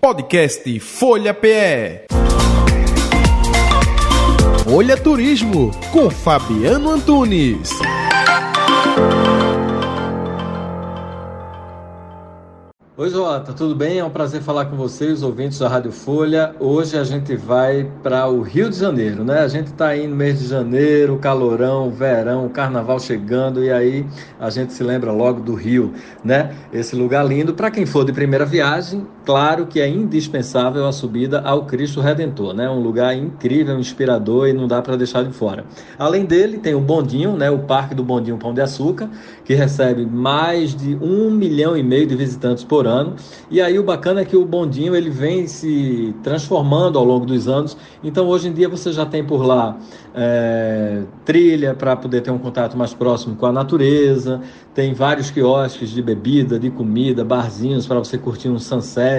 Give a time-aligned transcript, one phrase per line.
[0.00, 2.06] Podcast Folha PE.
[4.62, 7.70] Folha Turismo com Fabiano Antunes.
[12.96, 13.98] Oi, Jota, tudo bem?
[13.98, 16.54] É um prazer falar com vocês, ouvintes da Rádio Folha.
[16.58, 19.40] Hoje a gente vai para o Rio de Janeiro, né?
[19.40, 24.04] A gente está aí no mês de janeiro, calorão, verão, carnaval chegando e aí
[24.40, 25.92] a gente se lembra logo do Rio,
[26.24, 26.54] né?
[26.72, 27.54] Esse lugar lindo.
[27.54, 32.54] Para quem for de primeira viagem, claro que é indispensável a subida ao Cristo Redentor,
[32.54, 32.66] né?
[32.70, 35.66] Um lugar incrível, inspirador e não dá para deixar de fora.
[35.98, 37.50] Além dele, tem o Bondinho, né?
[37.50, 39.10] O Parque do Bondinho Pão de Açúcar,
[39.44, 43.16] que recebe mais de um milhão e meio de visitantes por ano.
[43.50, 47.48] E aí o bacana é que o bondinho ele vem se transformando ao longo dos
[47.48, 47.76] anos.
[48.02, 49.76] Então hoje em dia você já tem por lá
[50.14, 54.40] é, trilha para poder ter um contato mais próximo com a natureza,
[54.74, 59.17] tem vários quiosques de bebida, de comida, barzinhos para você curtir um sunset,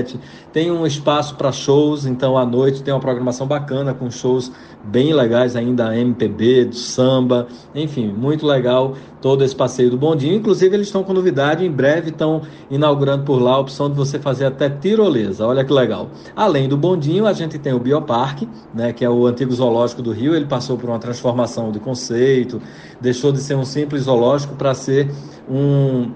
[0.52, 4.52] tem um espaço para shows, então à noite tem uma programação bacana com shows
[4.84, 10.36] bem legais ainda, MPB, do samba, enfim, muito legal todo esse passeio do bondinho.
[10.36, 14.18] Inclusive eles estão com novidade, em breve estão inaugurando por lá a opção de você
[14.18, 16.10] fazer até tirolesa, olha que legal.
[16.36, 20.12] Além do bondinho, a gente tem o Bioparque, né, que é o antigo zoológico do
[20.12, 22.62] Rio, ele passou por uma transformação de conceito,
[23.00, 25.12] deixou de ser um simples zoológico para ser
[25.50, 26.12] um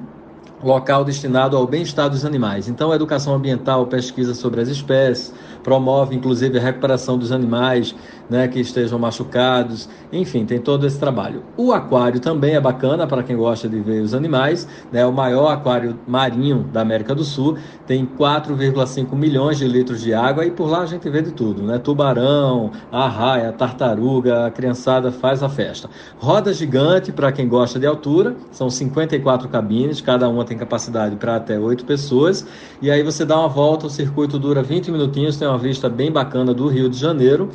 [0.63, 2.67] local destinado ao bem-estar dos animais.
[2.67, 5.33] Então, educação ambiental, pesquisa sobre as espécies,
[5.63, 7.95] promove inclusive a recuperação dos animais
[8.29, 11.43] né, que estejam machucados, enfim, tem todo esse trabalho.
[11.57, 15.49] O aquário também é bacana para quem gosta de ver os animais, né, o maior
[15.49, 20.69] aquário marinho da América do Sul, tem 4,5 milhões de litros de água e por
[20.69, 25.89] lá a gente vê de tudo, né, tubarão, arraia, tartaruga, a criançada faz a festa.
[26.17, 31.35] Roda gigante para quem gosta de altura, são 54 cabines, cada uma tem capacidade para
[31.35, 32.45] até 8 pessoas,
[32.81, 36.11] e aí você dá uma volta, o circuito dura 20 minutinhos, tem uma vista bem
[36.11, 37.49] bacana do Rio de Janeiro.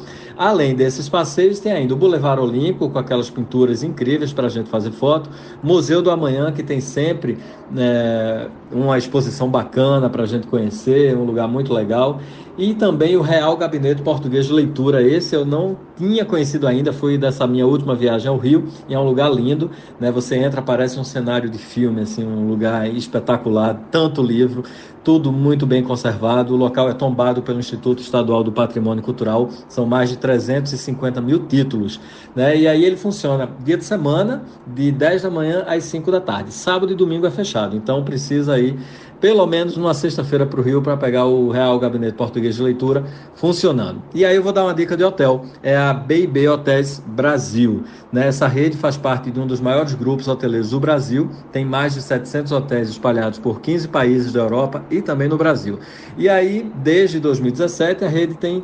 [0.75, 4.91] Desses passeios, tem ainda o Boulevard Olímpico, com aquelas pinturas incríveis para a gente fazer
[4.91, 5.31] foto.
[5.63, 7.39] Museu do Amanhã, que tem sempre
[7.71, 12.21] né, uma exposição bacana para a gente conhecer, um lugar muito legal.
[12.59, 15.01] E também o Real Gabinete Português de Leitura.
[15.01, 18.99] Esse eu não tinha conhecido ainda, foi dessa minha última viagem ao Rio, e é
[18.99, 19.71] um lugar lindo.
[20.01, 20.11] Né?
[20.11, 24.65] Você entra, parece um cenário de filme, assim, um lugar espetacular, tanto livro,
[25.05, 26.53] tudo muito bem conservado.
[26.53, 31.47] O local é tombado pelo Instituto Estadual do Patrimônio Cultural, são mais de 350 mil
[31.47, 32.01] títulos.
[32.35, 32.57] Né?
[32.57, 36.53] E aí ele funciona dia de semana, de 10 da manhã às 5 da tarde.
[36.53, 38.77] Sábado e domingo é fechado, então precisa aí
[39.21, 43.05] pelo menos numa sexta-feira para o Rio para pegar o Real Gabinete Português de Leitura
[43.35, 44.03] funcionando.
[44.15, 47.83] E aí eu vou dar uma dica de hotel, é a B&B Hotéis Brasil.
[48.13, 48.29] Né?
[48.29, 52.03] Essa rede faz parte de um dos maiores grupos hoteleiros do Brasil, tem mais de
[52.03, 55.79] 700 hotéis espalhados por 15 países da Europa e também no Brasil.
[56.17, 58.63] E aí, desde 2017, a rede tem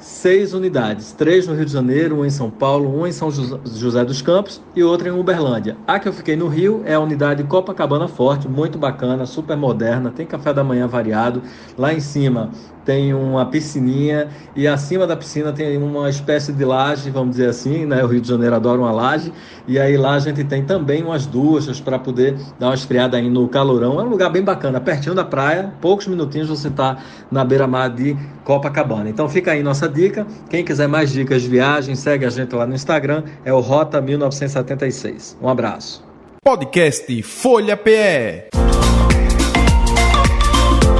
[0.00, 4.04] seis unidades, três no Rio de Janeiro, uma em São Paulo, uma em São José
[4.04, 5.76] dos Campos e outra em Uberlândia.
[5.86, 10.10] A que eu fiquei no Rio é a unidade Copacabana Forte, muito bacana, super moderna,
[10.10, 11.42] tem café da manhã variado.
[11.76, 12.50] Lá em cima
[12.84, 17.86] tem uma piscininha e acima da piscina tem uma espécie de laje, vamos dizer assim,
[17.86, 18.02] né?
[18.02, 19.32] O Rio de Janeiro adora uma laje.
[19.66, 23.28] E aí lá a gente tem também umas duchas para poder dar uma esfriada aí
[23.28, 24.00] no calorão.
[24.00, 26.98] É um lugar bem bacana, pertinho da praia, poucos minutinhos você está
[27.30, 29.08] na beira-mar de Copacabana.
[29.08, 30.26] Então fica aí nossa dica.
[30.48, 34.00] Quem quiser mais dicas de viagem, segue a gente lá no Instagram, é o Rota
[34.00, 35.36] 1976.
[35.40, 36.02] Um abraço.
[36.42, 38.59] Podcast Folha PE.